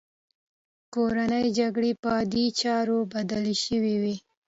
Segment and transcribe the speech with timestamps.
[0.93, 4.15] کورنۍ جګړه پر عادي چاره بدله شوې وه